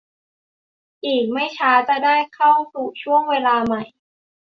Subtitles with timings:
[1.05, 3.83] อีกไม่ช้าจะได้เข้าสู่ช่วงเวลาใหม่